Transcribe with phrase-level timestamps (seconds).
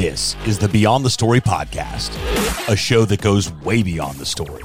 [0.00, 2.16] This is the Beyond the Story podcast,
[2.70, 4.62] a show that goes way beyond the story.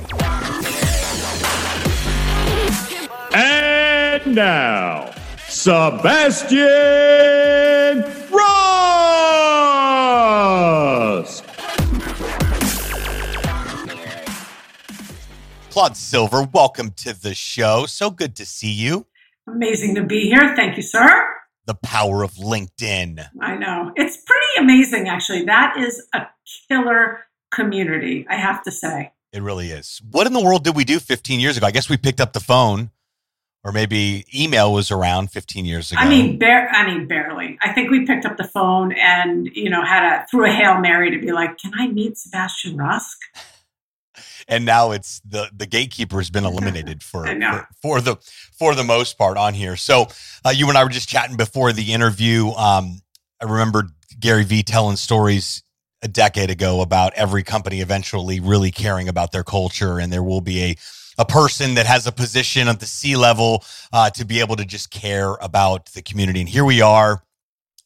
[3.33, 5.13] And now,
[5.49, 6.56] Sebastian
[8.31, 8.63] Rusk.
[15.70, 17.85] Claude Silver, welcome to the show.
[17.88, 19.05] So good to see you.
[19.49, 20.55] Amazing to be here.
[20.55, 21.35] Thank you, sir.
[21.66, 23.27] The power of LinkedIn.
[23.41, 23.91] I know.
[23.95, 25.43] It's pretty amazing, actually.
[25.45, 26.27] That is a
[26.67, 29.13] killer community, I have to say.
[29.33, 30.01] It really is.
[30.11, 31.65] What in the world did we do 15 years ago?
[31.67, 32.91] I guess we picked up the phone
[33.65, 35.99] or maybe email was around 15 years ago.
[35.99, 37.57] I mean, bare, I mean, barely.
[37.61, 40.79] I think we picked up the phone and you know had a threw a hail
[40.79, 43.17] mary to be like, "Can I meet Sebastian Rusk?"
[44.48, 48.16] And now it's the the gatekeeper has been eliminated for for, for, the
[48.58, 49.76] for the most part on here.
[49.76, 50.08] So
[50.44, 52.49] uh, you and I were just chatting before the interview.
[52.49, 53.02] Um,
[53.41, 55.63] I remember Gary Vee telling stories
[56.02, 60.41] a decade ago about every company eventually really caring about their culture, and there will
[60.41, 60.76] be a
[61.18, 64.66] a person that has a position at the C level uh, to be able to
[64.66, 66.42] just care about the community.
[66.42, 67.24] And here we are.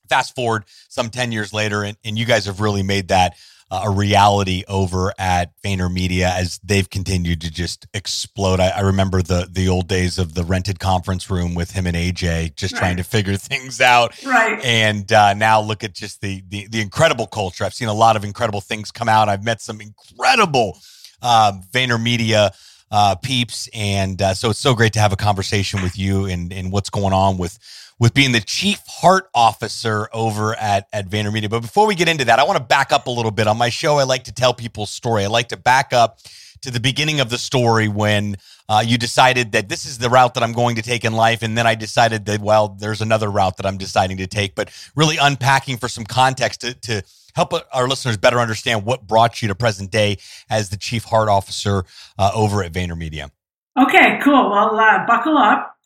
[0.09, 3.35] Fast forward some 10 years later, and, and you guys have really made that
[3.71, 8.59] uh, a reality over at VaynerMedia as they've continued to just explode.
[8.59, 11.95] I, I, remember the the old days of the rented conference room with him and
[11.95, 12.79] AJ just right.
[12.79, 14.23] trying to figure things out.
[14.23, 14.59] Right.
[14.63, 17.63] And uh, now look at just the, the the incredible culture.
[17.63, 19.29] I've seen a lot of incredible things come out.
[19.29, 20.79] I've met some incredible
[21.21, 22.51] uh, VaynerMedia
[22.91, 26.51] uh, peeps, and uh, so it's so great to have a conversation with you and
[26.51, 27.59] and what's going on with
[27.99, 31.49] with being the chief heart officer over at, at VaynerMedia.
[31.49, 33.47] But before we get into that, I want to back up a little bit.
[33.47, 35.25] On my show, I like to tell people's story.
[35.25, 36.19] I like to back up
[36.61, 38.35] to the beginning of the story when
[38.67, 41.41] uh, you decided that this is the route that I'm going to take in life.
[41.41, 44.69] And then I decided that, well, there's another route that I'm deciding to take, but
[44.95, 47.03] really unpacking for some context to, to
[47.35, 50.17] help our listeners better understand what brought you to present day
[50.49, 51.85] as the chief heart officer
[52.17, 53.31] uh, over at VaynerMedia.
[53.77, 54.49] Okay, cool.
[54.49, 55.78] Well, uh, buckle up.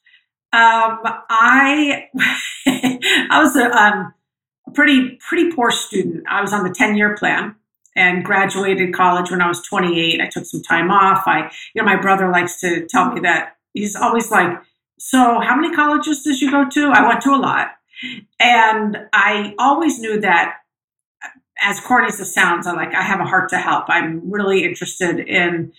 [0.53, 0.99] Um,
[1.29, 2.09] I
[2.67, 4.13] I was a, um,
[4.75, 6.25] pretty pretty poor student.
[6.29, 7.55] I was on the ten year plan
[7.95, 10.21] and graduated college when I was 28.
[10.21, 11.23] I took some time off.
[11.27, 14.61] I, you know, my brother likes to tell me that he's always like,
[14.99, 17.71] "So, how many colleges did you go to?" I went to a lot,
[18.39, 20.57] and I always knew that.
[21.61, 23.85] As corny as it sounds, I'm like I have a heart to help.
[23.87, 25.71] I'm really interested in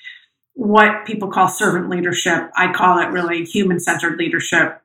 [0.55, 2.51] what people call servant leadership.
[2.57, 4.81] I call it really human centered leadership.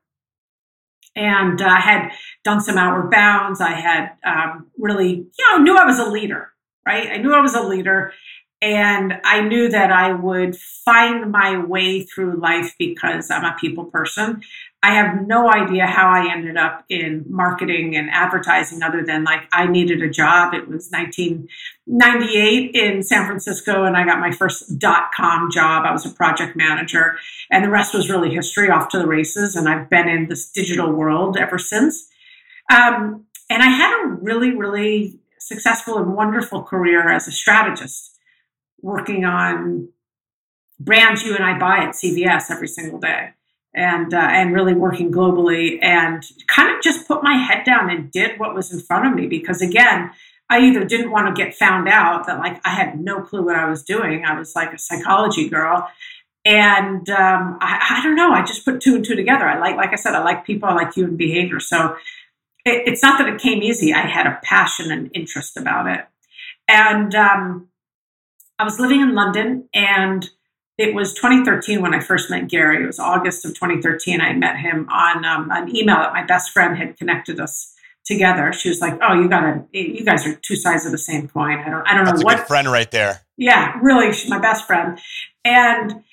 [1.15, 2.11] And I uh, had
[2.43, 3.61] done some outward bounds.
[3.61, 6.51] I had um, really, you know, knew I was a leader,
[6.85, 7.09] right?
[7.11, 8.13] I knew I was a leader.
[8.61, 13.85] And I knew that I would find my way through life because I'm a people
[13.85, 14.41] person.
[14.81, 19.41] I have no idea how I ended up in marketing and advertising other than like
[19.51, 20.53] I needed a job.
[20.53, 25.85] It was 1998 in San Francisco and I got my first dot com job.
[25.85, 27.17] I was a project manager
[27.51, 29.57] and the rest was really history off to the races.
[29.57, 32.07] And I've been in this digital world ever since.
[32.71, 38.17] Um, and I had a really, really successful and wonderful career as a strategist
[38.81, 39.89] working on
[40.79, 43.33] brands you and I buy at CVS every single day
[43.73, 48.11] and uh, and really working globally and kind of just put my head down and
[48.11, 50.11] did what was in front of me because again
[50.49, 53.55] I either didn't want to get found out that like I had no clue what
[53.55, 54.25] I was doing.
[54.25, 55.87] I was like a psychology girl.
[56.43, 58.31] And um, I, I, don't know.
[58.31, 59.45] I just put two and two together.
[59.45, 61.59] I like like I said I like people I like human behavior.
[61.59, 61.95] So
[62.65, 63.93] it, it's not that it came easy.
[63.93, 66.05] I had a passion and interest about it.
[66.67, 67.67] And um,
[68.57, 70.27] I was living in London and
[70.79, 72.81] it was 2013 when I first met Gary.
[72.81, 74.21] It was August of 2013.
[74.21, 77.75] I met him on um, an email that my best friend had connected us
[78.05, 78.53] together.
[78.53, 81.27] She was like, "Oh, you got to, you guys are two sides of the same
[81.27, 83.19] coin." I don't, I don't That's know what friend right there.
[83.35, 84.97] Yeah, really, she's my best friend.
[85.43, 86.03] And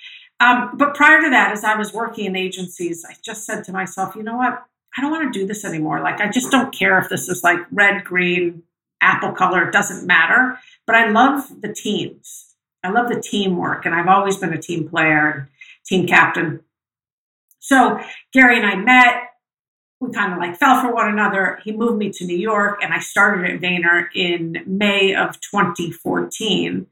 [0.40, 3.72] um, but prior to that, as I was working in agencies, I just said to
[3.72, 4.64] myself, you know what?
[4.98, 6.00] I don't want to do this anymore.
[6.00, 8.64] Like, I just don't care if this is like red, green,
[9.00, 9.68] apple color.
[9.68, 10.58] It doesn't matter.
[10.86, 12.45] But I love the teams.
[12.86, 15.46] I love the teamwork, and I've always been a team player, and
[15.84, 16.60] team captain.
[17.58, 17.98] So
[18.32, 19.22] Gary and I met.
[19.98, 21.58] We kind of like fell for one another.
[21.64, 26.86] He moved me to New York, and I started at Vayner in May of 2014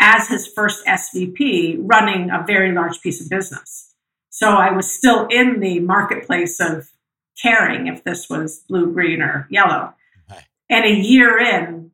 [0.00, 3.94] as his first SVP, running a very large piece of business.
[4.30, 6.90] So I was still in the marketplace of
[7.40, 9.94] caring if this was blue, green, or yellow.
[10.68, 11.92] And a year in,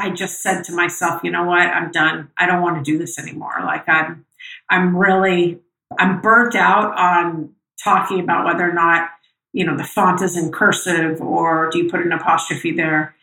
[0.00, 2.30] I just said to myself, you know what, I'm done.
[2.38, 3.54] I don't want to do this anymore.
[3.64, 4.24] Like I'm
[4.68, 5.60] I'm really
[5.98, 9.10] I'm burnt out on talking about whether or not,
[9.52, 13.14] you know, the font is in cursive or do you put an apostrophe there.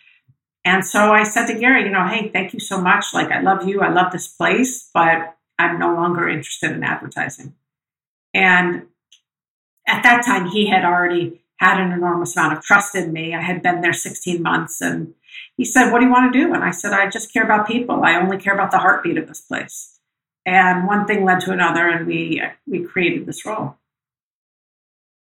[0.66, 3.06] And so I said to Gary, you know, hey, thank you so much.
[3.14, 3.80] Like, I love you.
[3.80, 7.54] I love this place, but I'm no longer interested in advertising.
[8.34, 8.88] And
[9.88, 13.34] at that time, he had already had an enormous amount of trust in me.
[13.34, 14.82] I had been there 16 months.
[14.82, 15.14] And
[15.58, 16.54] he said, What do you want to do?
[16.54, 18.04] And I said, I just care about people.
[18.04, 20.00] I only care about the heartbeat of this place.
[20.46, 23.78] And one thing led to another, and we we created this role.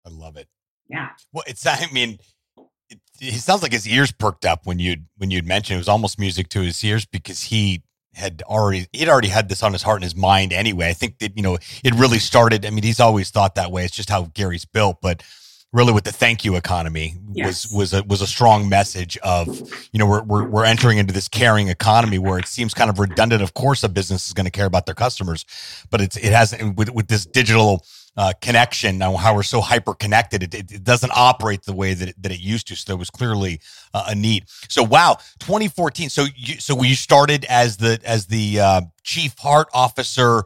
[0.06, 0.48] I love it.
[0.90, 1.10] Yeah.
[1.32, 2.18] Well, it's I mean,
[2.90, 5.90] it, it sounds like his ears perked up when you'd when you'd mentioned it was
[5.90, 7.84] almost music to his ears because he
[8.14, 10.90] had already he'd already had this on his heart and his mind anyway.
[10.90, 12.66] I think that you know it really started.
[12.66, 13.86] I mean, he's always thought that way.
[13.86, 15.24] It's just how Gary's built, but
[15.74, 17.72] really with the thank you economy yes.
[17.72, 19.48] was was a was a strong message of
[19.92, 23.00] you know we're, we're we're entering into this caring economy where it seems kind of
[23.00, 23.42] redundant.
[23.42, 25.46] Of course, a business is going to care about their customers,
[25.90, 27.86] but it's it has with with this digital
[28.18, 31.94] uh, connection now how we're so hyper connected it, it, it, doesn't operate the way
[31.94, 33.62] that it, that it used to so there was clearly
[33.94, 38.60] uh, a need so wow 2014 so you so you started as the as the
[38.60, 40.44] uh, chief heart officer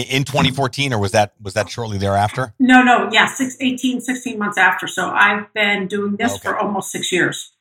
[0.00, 2.54] in 2014 or was that was that shortly thereafter?
[2.58, 4.86] No no yeah six, 18 16 months after.
[4.86, 6.40] So i've been doing this okay.
[6.42, 7.52] for almost six years.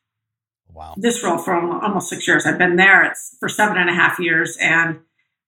[0.73, 0.93] Wow.
[0.97, 2.45] This role for almost six years.
[2.45, 4.99] I've been there it's for seven and a half years and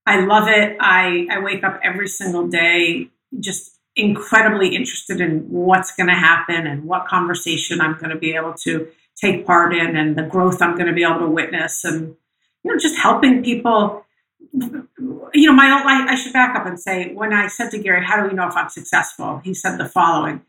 [0.06, 0.78] i love it.
[0.80, 3.10] I i wake up every single day
[3.40, 8.36] just incredibly interested in what's going to happen and what conversation I'm going to be
[8.36, 11.84] able to take part in and the growth I'm going to be able to witness
[11.84, 12.16] and
[12.64, 14.04] you know just helping people
[14.52, 17.78] you know my own I, I should back up and say when I said to
[17.78, 19.42] Gary how do we know if I'm successful?
[19.44, 20.42] he said the following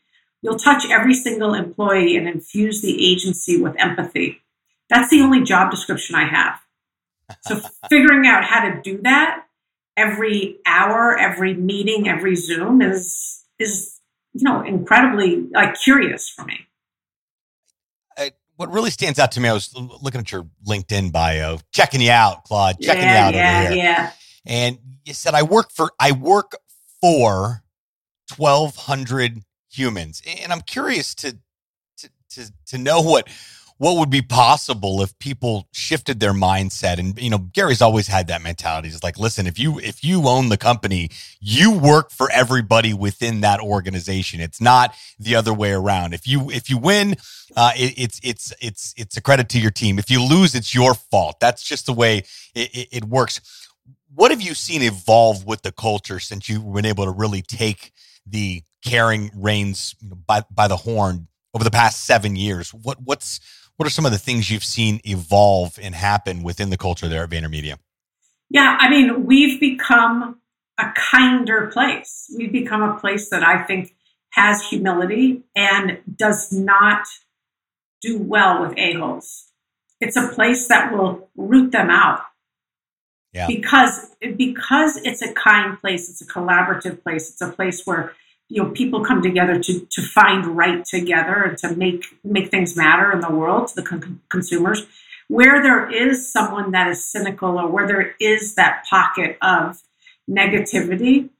[0.44, 4.42] you'll touch every single employee and infuse the agency with empathy.
[4.90, 6.60] That's the only job description I have.
[7.40, 9.46] So figuring out how to do that
[9.96, 13.98] every hour, every meeting, every Zoom is is
[14.34, 16.66] you know incredibly like curious for me.
[18.64, 22.10] What really stands out to me, I was looking at your LinkedIn bio, checking you
[22.10, 23.84] out, Claude, checking yeah, you out yeah, over here.
[23.84, 24.10] Yeah.
[24.46, 26.56] And you said I work for I work
[26.98, 27.62] for
[28.32, 31.36] twelve hundred humans, and I'm curious to
[31.98, 33.28] to to, to know what
[33.78, 36.98] what would be possible if people shifted their mindset?
[36.98, 38.88] And you know gary's always had that mentality.
[38.88, 41.10] He's like listen if you if you own the company
[41.40, 44.40] you work for everybody within that organization.
[44.40, 46.14] It's not the other way around.
[46.14, 47.16] If you if you win
[47.56, 49.98] uh, it, it's it's it's it's a credit to your team.
[49.98, 51.40] If you lose it's your fault.
[51.40, 52.18] That's just the way
[52.54, 53.40] it, it, it works.
[54.14, 57.92] What have you seen evolve with the culture since you've been able to really take
[58.26, 62.72] the caring reins you know, by by the horn over the past seven years?
[62.72, 63.40] What what's
[63.76, 67.24] what are some of the things you've seen evolve and happen within the culture there
[67.24, 67.78] at VaynerMedia?
[68.50, 70.40] Yeah, I mean, we've become
[70.78, 72.32] a kinder place.
[72.36, 73.94] We've become a place that I think
[74.30, 77.06] has humility and does not
[78.00, 79.50] do well with a-holes.
[80.00, 82.20] It's a place that will root them out.
[83.32, 83.46] Yeah.
[83.48, 88.12] Because because it's a kind place, it's a collaborative place, it's a place where
[88.48, 92.76] you know people come together to to find right together and to make make things
[92.76, 94.86] matter in the world to the con- consumers.
[95.28, 99.80] Where there is someone that is cynical or where there is that pocket of
[100.30, 101.30] negativity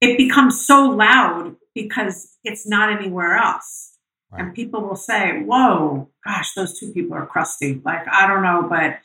[0.00, 3.92] it becomes so loud because it's not anywhere else.
[4.30, 4.42] Right.
[4.42, 7.80] and people will say whoa gosh those two people are crusty.
[7.84, 8.98] Like i don't know but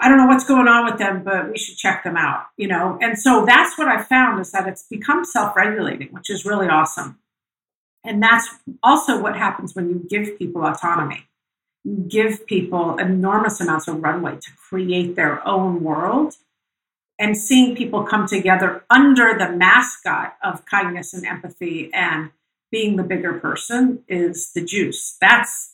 [0.00, 2.66] I don't know what's going on with them, but we should check them out, you
[2.66, 2.98] know?
[3.00, 6.66] And so that's what I found is that it's become self regulating, which is really
[6.66, 7.18] awesome.
[8.02, 8.48] And that's
[8.82, 11.26] also what happens when you give people autonomy.
[11.84, 16.34] You give people enormous amounts of runway to create their own world.
[17.18, 22.30] And seeing people come together under the mascot of kindness and empathy and
[22.72, 25.16] being the bigger person is the juice.
[25.20, 25.73] That's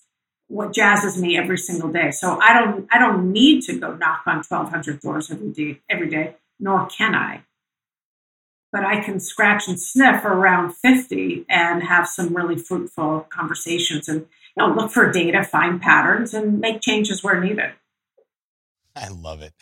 [0.51, 2.11] what jazzes me every single day.
[2.11, 6.11] So I don't I don't need to go knock on 1200 doors every day every
[6.11, 7.43] day, nor can I.
[8.73, 14.27] But I can scratch and sniff around 50 and have some really fruitful conversations and
[14.57, 17.73] you know look for data, find patterns and make changes where needed.
[18.97, 19.53] I love it.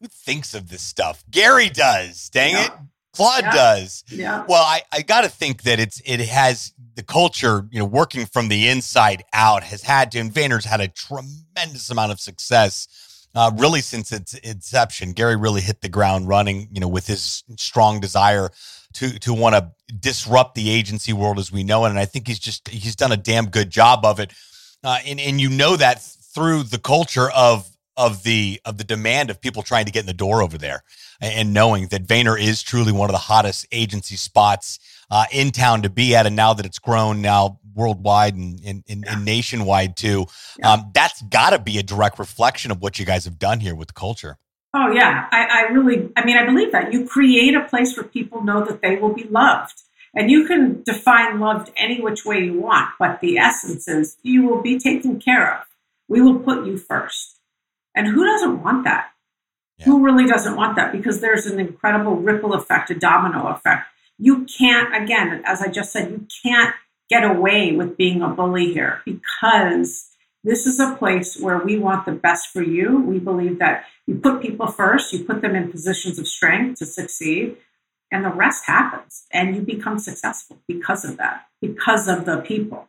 [0.00, 1.22] Who thinks of this stuff?
[1.30, 2.30] Gary does.
[2.30, 2.64] Dang yeah.
[2.64, 2.72] it.
[3.14, 3.52] Claude yeah.
[3.52, 4.04] does.
[4.08, 4.44] Yeah.
[4.48, 8.26] Well, I, I got to think that it's it has the culture, you know, working
[8.26, 12.88] from the inside out has had to, and Vayner's had a tremendous amount of success.
[13.36, 16.68] Uh, really, since its inception, Gary really hit the ground running.
[16.72, 18.50] You know, with his strong desire
[18.94, 22.28] to to want to disrupt the agency world as we know it, and I think
[22.28, 24.32] he's just he's done a damn good job of it.
[24.82, 29.30] Uh, and and you know that through the culture of of the of the demand
[29.30, 30.82] of people trying to get in the door over there,
[31.20, 34.78] and knowing that Vayner is truly one of the hottest agency spots
[35.10, 36.26] uh, in town to be at.
[36.26, 40.26] And now that it's grown, now worldwide and, and, and, and nationwide too.
[40.58, 40.72] Yeah.
[40.72, 43.74] Um, that's got to be a direct reflection of what you guys have done here
[43.74, 44.38] with the culture.
[44.76, 48.04] Oh yeah, I, I really, I mean, I believe that you create a place where
[48.04, 49.74] people know that they will be loved.
[50.16, 54.44] And you can define loved any which way you want, but the essence is you
[54.44, 55.66] will be taken care of.
[56.08, 57.40] We will put you first.
[57.96, 59.10] And who doesn't want that?
[59.78, 59.86] Yeah.
[59.86, 60.92] Who really doesn't want that?
[60.92, 63.86] Because there's an incredible ripple effect, a domino effect.
[64.18, 66.74] You can't, again, as I just said, you can't
[67.10, 70.10] get away with being a bully here because
[70.44, 73.00] this is a place where we want the best for you.
[73.00, 76.86] We believe that you put people first, you put them in positions of strength to
[76.86, 77.56] succeed,
[78.12, 79.24] and the rest happens.
[79.32, 82.88] And you become successful because of that, because of the people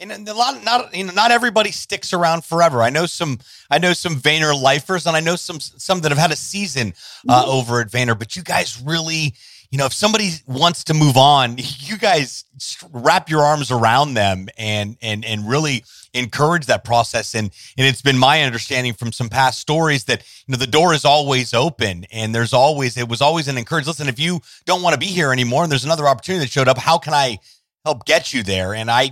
[0.00, 2.82] and a lot not you know not everybody sticks around forever.
[2.82, 3.38] I know some
[3.70, 6.94] i know some vayner lifers and i know some some that have had a season
[7.28, 7.50] uh, mm-hmm.
[7.50, 9.34] over at vayner but you guys really
[9.70, 12.44] you know if somebody wants to move on you guys
[12.92, 17.34] wrap your arms around them and and and really encourage that process.
[17.34, 20.94] And and it's been my understanding from some past stories that you know the door
[20.94, 24.82] is always open and there's always it was always an encourage listen if you don't
[24.82, 27.38] want to be here anymore and there's another opportunity that showed up how can i
[27.84, 28.74] help get you there?
[28.74, 29.10] And i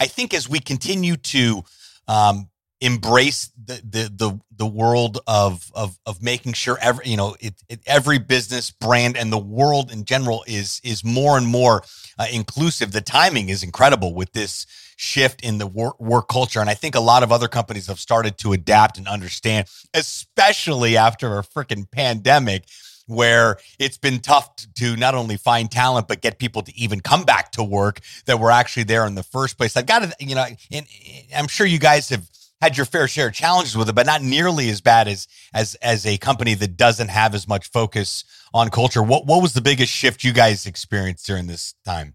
[0.00, 1.64] I think as we continue to
[2.08, 2.48] um,
[2.80, 7.54] embrace the, the the the world of of of making sure every you know it,
[7.68, 11.82] it, every business brand and the world in general is is more and more
[12.18, 14.66] uh, inclusive the timing is incredible with this
[14.98, 16.60] shift in the work, work culture.
[16.60, 20.98] And i think a lot of other companies have started to adapt and understand especially
[20.98, 22.64] after a freaking pandemic
[23.06, 27.24] where it's been tough to not only find talent but get people to even come
[27.24, 29.76] back to work that were actually there in the first place.
[29.76, 30.86] I've got to, you know, and
[31.34, 32.28] I'm sure you guys have
[32.60, 35.74] had your fair share of challenges with it, but not nearly as bad as as
[35.76, 39.02] as a company that doesn't have as much focus on culture.
[39.02, 42.14] What what was the biggest shift you guys experienced during this time?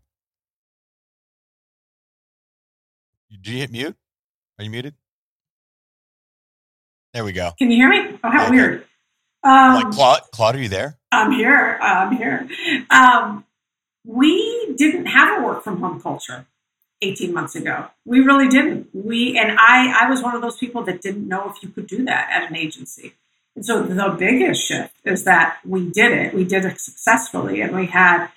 [3.29, 3.95] Did you hit mute?
[4.59, 4.95] Are you muted?
[7.13, 7.51] There we go.
[7.57, 8.19] Can you hear me?
[8.23, 8.51] Oh, how okay.
[8.51, 8.85] weird.
[9.43, 10.97] Um, like Claude, Claude, are you there?
[11.11, 11.77] I'm here.
[11.81, 12.47] I'm here.
[12.89, 13.45] Um,
[14.05, 16.45] we didn't have a work from home culture
[17.01, 17.87] 18 months ago.
[18.05, 18.89] We really didn't.
[18.93, 21.87] We and I, I was one of those people that didn't know if you could
[21.87, 23.13] do that at an agency.
[23.55, 26.33] And so the biggest shift is that we did it.
[26.33, 28.27] We did it successfully, and we had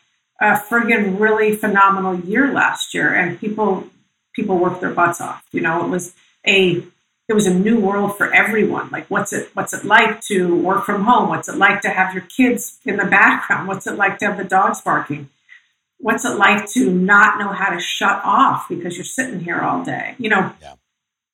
[0.40, 3.14] a friggin' really phenomenal year last year.
[3.14, 3.88] And people
[4.34, 5.44] people worked their butts off.
[5.52, 6.14] You know, it was
[6.46, 6.82] a
[7.28, 8.90] it was a new world for everyone.
[8.90, 11.28] Like, what's it what's it like to work from home?
[11.28, 13.66] What's it like to have your kids in the background?
[13.66, 15.30] What's it like to have the dogs barking?
[15.98, 19.82] What's it like to not know how to shut off because you're sitting here all
[19.84, 20.16] day?
[20.18, 20.74] You know, yeah.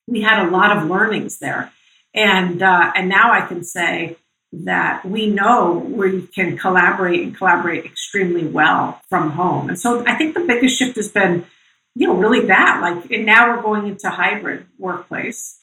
[0.06, 1.72] we had a lot of learnings there,
[2.14, 4.16] and uh, and now I can say
[4.52, 9.68] that we know we can collaborate and collaborate extremely well from home.
[9.68, 11.46] And so I think the biggest shift has been,
[11.94, 12.80] you know, really that.
[12.80, 15.59] Like, and now we're going into hybrid workplace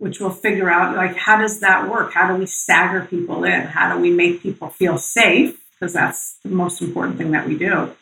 [0.00, 2.14] which will figure out like how does that work?
[2.14, 3.60] How do we stagger people in?
[3.60, 5.60] How do we make people feel safe?
[5.72, 7.92] Because that's the most important thing that we do.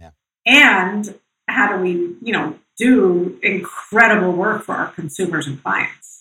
[0.00, 0.10] Yeah.
[0.46, 1.14] And
[1.46, 6.11] how do we, you know, do incredible work for our consumers and clients?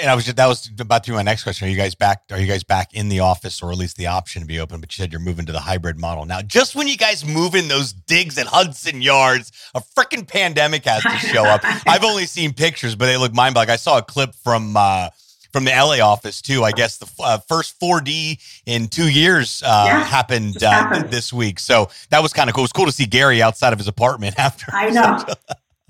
[0.00, 1.68] And I was just, that was about to be my next question.
[1.68, 2.22] Are you guys back?
[2.30, 4.80] Are you guys back in the office, or at least the option to be open?
[4.80, 6.40] But you said you're moving to the hybrid model now.
[6.40, 11.02] Just when you guys move in those digs at Hudson Yards, a freaking pandemic has
[11.02, 11.60] to show up.
[11.86, 13.68] I've only seen pictures, but they look mind blowing.
[13.68, 15.10] I saw a clip from uh,
[15.52, 16.64] from the LA office too.
[16.64, 21.32] I guess the uh, first 4D in two years uh, yeah, happened, uh, happened, this
[21.32, 22.62] week, so that was kind of cool.
[22.62, 24.66] It was cool to see Gary outside of his apartment after.
[24.72, 25.24] I know.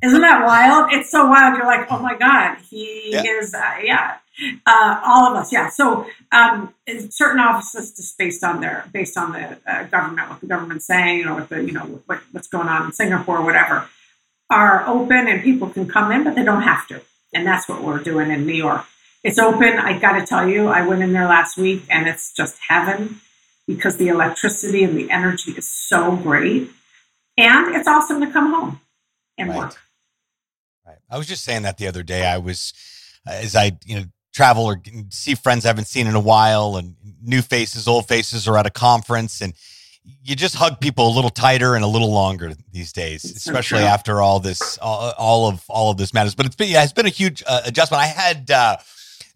[0.05, 0.93] Isn't that wild?
[0.93, 1.57] It's so wild.
[1.57, 3.23] You're like, oh my God, he yeah.
[3.23, 4.19] is, uh, yeah.
[4.67, 5.71] Uh, all of us, yeah.
[5.71, 6.75] So um,
[7.11, 11.27] certain offices just based on their, based on the uh, government, what the government's saying,
[11.27, 13.89] or what the, you know, what, what's going on in Singapore, whatever,
[14.51, 17.01] are open and people can come in, but they don't have to.
[17.33, 18.85] And that's what we're doing in New York.
[19.23, 19.79] It's open.
[19.79, 23.21] I got to tell you, I went in there last week, and it's just heaven
[23.67, 26.69] because the electricity and the energy is so great,
[27.39, 28.81] and it's awesome to come home
[29.39, 29.59] and right.
[29.59, 29.81] work.
[30.87, 30.99] Right.
[31.11, 32.27] I was just saying that the other day.
[32.27, 32.73] I was,
[33.27, 36.97] as I, you know, travel or see friends I haven't seen in a while and
[37.23, 39.55] new faces, old faces are at a conference and
[40.23, 44.21] you just hug people a little tighter and a little longer these days, especially after
[44.21, 46.35] all this, all, all, of, all of this matters.
[46.35, 48.03] But it's been, yeah, it's been a huge uh, adjustment.
[48.03, 48.77] I had, uh,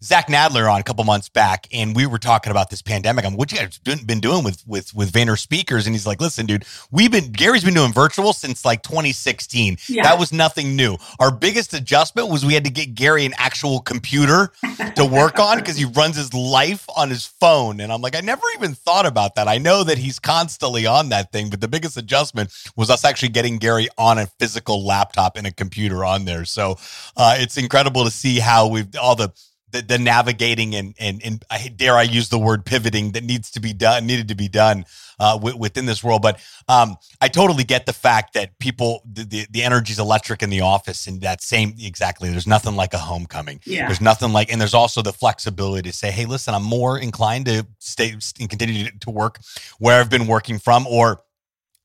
[0.01, 3.25] Zach Nadler on a couple months back, and we were talking about this pandemic.
[3.25, 5.87] I'm, what you guys been doing with with with Vayner speakers?
[5.87, 9.77] And he's like, listen, dude, we've been Gary's been doing virtual since like 2016.
[9.89, 10.03] Yeah.
[10.03, 10.97] That was nothing new.
[11.19, 14.53] Our biggest adjustment was we had to get Gary an actual computer
[14.95, 17.81] to work on because he runs his life on his phone.
[17.81, 19.49] And I'm like, I never even thought about that.
[19.49, 23.29] I know that he's constantly on that thing, but the biggest adjustment was us actually
[23.29, 26.45] getting Gary on a physical laptop and a computer on there.
[26.45, 26.77] So
[27.17, 29.33] uh, it's incredible to see how we've all the
[29.71, 33.51] the, the navigating and, and and I dare I use the word pivoting that needs
[33.51, 34.85] to be done needed to be done
[35.19, 36.21] uh, w- within this world.
[36.21, 40.49] But um, I totally get the fact that people the, the the energy's electric in
[40.49, 42.29] the office and that same exactly.
[42.29, 43.59] There's nothing like a homecoming.
[43.65, 43.87] Yeah.
[43.87, 47.45] There's nothing like and there's also the flexibility to say, hey, listen, I'm more inclined
[47.47, 49.39] to stay and continue to work
[49.77, 51.21] where I've been working from or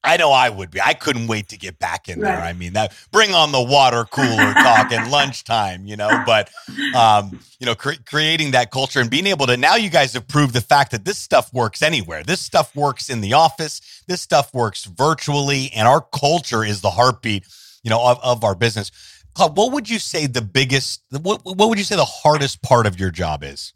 [0.04, 0.80] I know I would be.
[0.80, 2.30] I couldn't wait to get back in right.
[2.30, 2.40] there.
[2.40, 6.22] I mean, that bring on the water cooler talk and lunchtime, you know.
[6.26, 6.50] But
[6.94, 10.28] um, you know, cre- creating that culture and being able to now, you guys have
[10.28, 12.22] proved the fact that this stuff works anywhere.
[12.22, 13.80] This stuff works in the office.
[14.06, 17.46] This stuff works virtually, and our culture is the heartbeat,
[17.82, 18.90] you know, of, of our business.
[19.34, 21.02] Claude, what would you say the biggest?
[21.10, 23.72] What, what would you say the hardest part of your job is?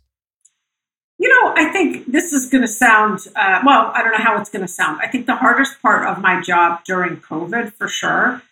[1.19, 4.41] You know, I think this is going to sound, uh, well, I don't know how
[4.41, 5.01] it's going to sound.
[5.03, 8.43] I think the hardest part of my job during COVID, for sure,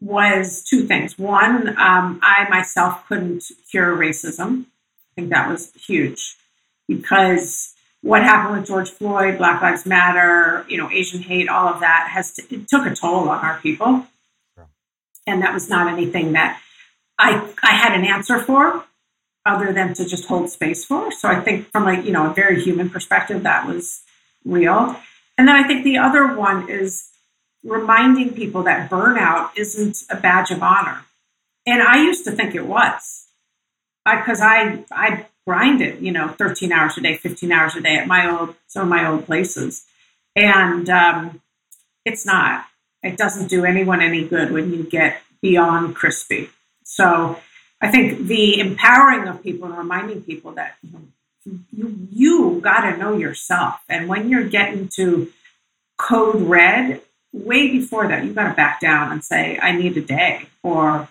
[0.00, 1.18] was two things.
[1.18, 4.62] One, um, I myself couldn't cure racism.
[4.62, 6.36] I think that was huge
[6.86, 11.80] because what happened with George Floyd, Black Lives Matter, you know, Asian hate, all of
[11.80, 14.06] that has to, it took a toll on our people,
[14.54, 14.68] sure.
[15.26, 16.60] and that was not anything that
[17.18, 18.84] I I had an answer for
[19.48, 21.10] other than to just hold space for.
[21.10, 24.02] So I think from like, you know, a very human perspective, that was
[24.44, 24.96] real.
[25.36, 27.08] And then I think the other one is
[27.64, 31.04] reminding people that burnout isn't a badge of honor.
[31.66, 33.26] And I used to think it was.
[34.04, 37.96] Because I, I, I grinded, you know, 13 hours a day, 15 hours a day
[37.96, 39.84] at my old some of my old places.
[40.36, 41.42] And um,
[42.04, 42.64] it's not.
[43.02, 46.50] It doesn't do anyone any good when you get beyond crispy.
[46.84, 47.38] So
[47.80, 50.76] I think the empowering of people and reminding people that
[51.72, 55.30] you you got to know yourself, and when you're getting to
[55.96, 57.00] code red,
[57.32, 61.08] way before that, you got to back down and say, "I need a day," or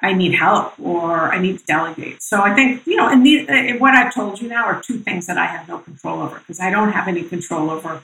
[0.00, 3.48] "I need help," or "I need to delegate." So I think you know, and the,
[3.48, 6.38] uh, what I've told you now are two things that I have no control over
[6.38, 8.02] because I don't have any control over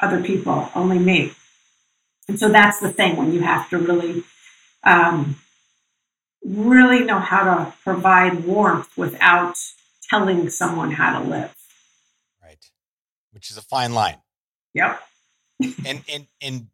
[0.00, 1.32] other people, only me.
[2.28, 4.24] And so that's the thing when you have to really
[4.84, 5.36] um,
[6.44, 9.56] really know how to provide warmth without
[10.08, 11.54] telling someone how to live.
[12.42, 12.64] Right.
[13.32, 14.18] Which is a fine line.
[14.74, 15.00] Yep.
[15.86, 16.66] and and and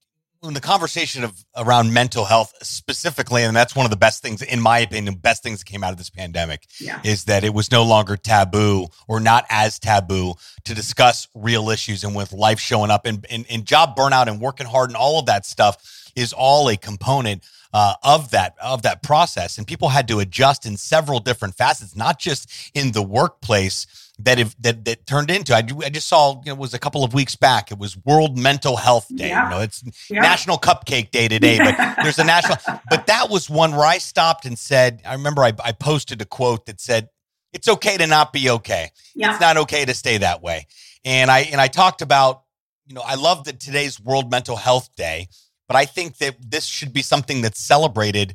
[0.42, 4.40] in the conversation of around mental health specifically, and that's one of the best things,
[4.42, 7.00] in my opinion, best things that came out of this pandemic yeah.
[7.04, 12.04] is that it was no longer taboo or not as taboo to discuss real issues
[12.04, 15.18] and with life showing up and, and, and job burnout and working hard and all
[15.18, 19.90] of that stuff is all a component uh, of that of that process, and people
[19.90, 24.84] had to adjust in several different facets, not just in the workplace that if, that
[24.84, 25.54] that turned into.
[25.54, 27.70] I, I just saw you know, it was a couple of weeks back.
[27.70, 29.28] It was World Mental Health Day.
[29.28, 29.44] Yeah.
[29.44, 30.20] You know, it's yeah.
[30.20, 32.56] National Cupcake Day today, but there's a national.
[32.88, 36.26] But that was one where I stopped and said, I remember I, I posted a
[36.26, 37.08] quote that said,
[37.52, 38.90] "It's okay to not be okay.
[39.14, 39.32] Yeah.
[39.32, 40.66] It's not okay to stay that way."
[41.04, 42.42] And I and I talked about,
[42.86, 45.28] you know, I love that today's World Mental Health Day
[45.70, 48.34] but I think that this should be something that's celebrated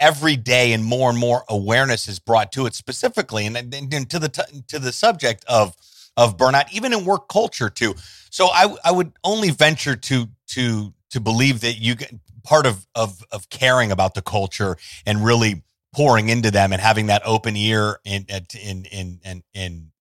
[0.00, 4.10] every day and more and more awareness is brought to it specifically and, and, and
[4.10, 5.76] to the t- to the subject of
[6.16, 7.94] of burnout even in work culture too.
[8.30, 12.86] So i i would only venture to to to believe that you get part of
[12.94, 15.62] of of caring about the culture and really
[15.94, 19.92] pouring into them and having that open ear in in in in, in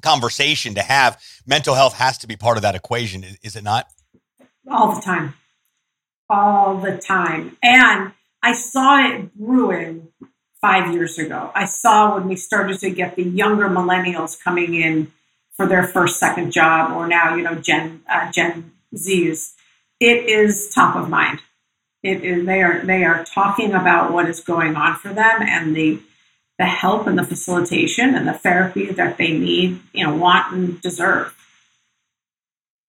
[0.00, 1.20] conversation to have.
[1.46, 3.88] Mental health has to be part of that equation is it not?
[4.70, 5.34] All the time.
[6.30, 7.56] All the time.
[7.62, 8.12] And
[8.44, 10.08] I saw it brewing
[10.60, 11.50] five years ago.
[11.54, 15.10] I saw when we started to get the younger millennials coming in
[15.54, 19.54] for their first, second job, or now, you know, Gen uh, Gen Zs.
[19.98, 21.40] It is top of mind.
[22.02, 25.74] It is they are they are talking about what is going on for them and
[25.74, 26.00] the
[26.58, 30.80] the help and the facilitation and the therapy that they need, you know, want and
[30.82, 31.34] deserve.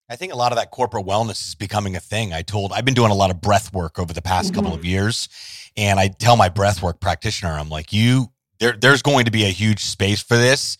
[0.08, 2.32] I think a lot of that corporate wellness is becoming a thing.
[2.32, 4.62] I told I've been doing a lot of breath work over the past mm-hmm.
[4.62, 5.28] couple of years,
[5.76, 9.44] and I tell my breath work practitioner, I'm like, you there there's going to be
[9.44, 10.78] a huge space for this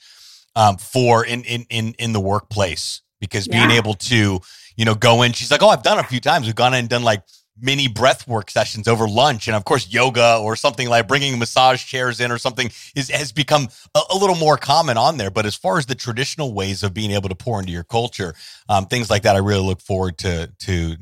[0.54, 3.66] um, for in in in in the workplace because yeah.
[3.66, 4.40] being able to
[4.76, 5.32] you know go in.
[5.32, 6.46] She's like, oh, I've done a few times.
[6.46, 7.22] We've gone in and done like
[7.60, 9.48] mini breath work sessions over lunch.
[9.48, 13.32] And of course, yoga or something like bringing massage chairs in or something is, has
[13.32, 15.30] become a, a little more common on there.
[15.30, 18.34] But as far as the traditional ways of being able to pour into your culture,
[18.68, 20.96] um, things like that, I really look forward to, to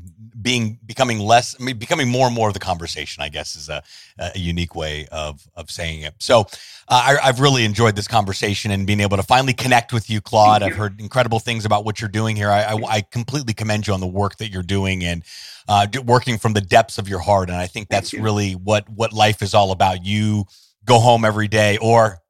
[0.44, 3.22] being becoming less, I mean, becoming more and more of the conversation.
[3.22, 3.82] I guess is a,
[4.18, 6.14] a unique way of of saying it.
[6.18, 6.42] So
[6.86, 10.20] uh, I, have really enjoyed this conversation and being able to finally connect with you,
[10.20, 10.60] Claude.
[10.60, 10.68] You.
[10.68, 12.50] I've heard incredible things about what you're doing here.
[12.50, 15.24] I, I, I, completely commend you on the work that you're doing and
[15.66, 17.48] uh, working from the depths of your heart.
[17.48, 20.04] And I think that's really what what life is all about.
[20.04, 20.44] You
[20.84, 22.20] go home every day or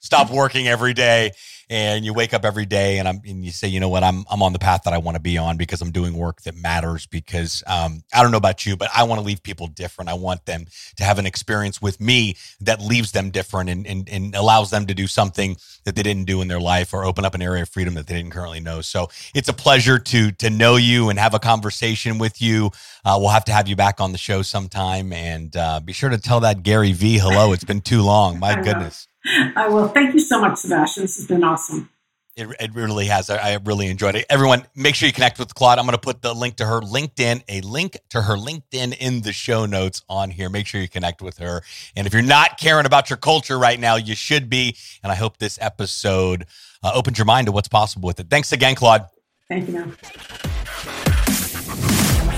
[0.00, 1.32] stop working every day
[1.70, 4.24] and you wake up every day and I'm and you say, you know what, I'm
[4.30, 6.56] I'm on the path that I want to be on because I'm doing work that
[6.56, 10.08] matters because um, I don't know about you, but I want to leave people different.
[10.08, 10.64] I want them
[10.96, 14.86] to have an experience with me that leaves them different and, and and allows them
[14.86, 17.62] to do something that they didn't do in their life or open up an area
[17.62, 18.80] of freedom that they didn't currently know.
[18.80, 22.70] So it's a pleasure to to know you and have a conversation with you.
[23.04, 26.10] Uh, we'll have to have you back on the show sometime and uh, be sure
[26.10, 27.52] to tell that Gary Vee hello.
[27.52, 28.38] It's been too long.
[28.38, 29.07] My goodness.
[29.24, 29.88] I will.
[29.88, 31.04] Thank you so much, Sebastian.
[31.04, 31.90] This has been awesome.
[32.36, 33.30] It, it really has.
[33.30, 34.24] I, I, really enjoyed it.
[34.30, 35.80] Everyone, make sure you connect with Claude.
[35.80, 39.22] I'm going to put the link to her LinkedIn, a link to her LinkedIn in
[39.22, 40.48] the show notes on here.
[40.48, 41.62] Make sure you connect with her.
[41.96, 44.76] And if you're not caring about your culture right now, you should be.
[45.02, 46.46] And I hope this episode
[46.84, 48.30] uh, opens your mind to what's possible with it.
[48.30, 49.06] Thanks again, Claude.
[49.48, 49.74] Thank you.
[49.74, 49.96] Man.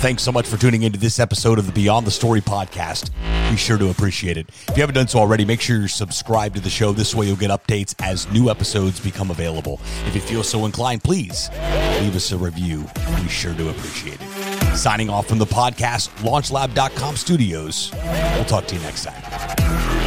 [0.01, 3.11] Thanks so much for tuning into this episode of the Beyond the Story podcast.
[3.51, 4.49] Be sure to appreciate it.
[4.49, 6.93] If you haven't done so already, make sure you're subscribed to the show.
[6.93, 9.79] This way you'll get updates as new episodes become available.
[10.07, 11.51] If you feel so inclined, please
[12.01, 12.89] leave us a review.
[13.17, 14.75] Be sure to appreciate it.
[14.75, 17.93] Signing off from the podcast, launchlab.com studios.
[18.37, 20.00] We'll talk to you next time.